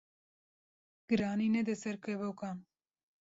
[1.07, 2.57] Giranî nede ser kevokan